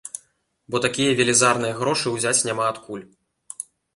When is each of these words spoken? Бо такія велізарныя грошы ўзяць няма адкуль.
Бо 0.75 0.79
такія 0.85 1.11
велізарныя 1.19 1.77
грошы 1.81 2.13
ўзяць 2.15 2.45
няма 2.49 2.65
адкуль. 2.71 3.05